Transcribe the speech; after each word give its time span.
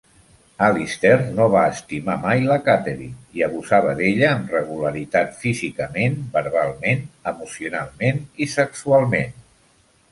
Alistair 0.67 1.17
no 1.39 1.45
va 1.55 1.65
estimar 1.73 2.15
mai 2.23 2.41
la 2.51 2.57
Katherine 2.69 3.37
i 3.41 3.45
abusava 3.49 3.93
d'ella 4.01 4.33
amb 4.39 4.57
regularitat 4.57 5.39
físicament, 5.45 6.17
verbalment, 6.41 7.07
emocionalment 7.35 8.29
i 8.47 8.51
sexualment. 8.61 9.41